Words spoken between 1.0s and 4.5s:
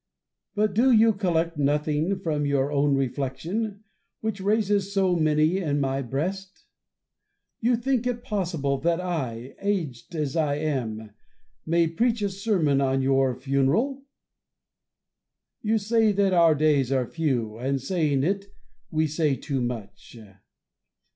collect nothing from your own reflection, which